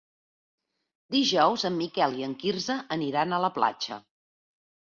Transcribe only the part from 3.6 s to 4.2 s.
platja.